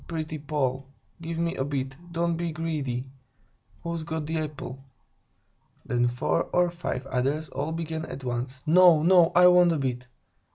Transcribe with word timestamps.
Pretty 0.07 0.39
Poll! 0.39 0.87
Give 1.21 1.37
me 1.37 1.55
a 1.55 1.63
bit; 1.63 1.95
don't 2.11 2.35
be 2.35 2.51
greedy! 2.51 3.11
Who's 3.83 4.01
got 4.01 4.25
the 4.25 4.39
apple?" 4.39 4.83
Then 5.85 6.07
four 6.07 6.45
or 6.45 6.71
five 6.71 7.05
others 7.05 7.49
all 7.49 7.71
began 7.71 8.05
at 8.05 8.23
once: 8.23 8.63
"No, 8.65 9.03
no, 9.03 9.31
I 9.35 9.45
want 9.45 9.73
a 9.73 9.77
bit! 9.77 10.07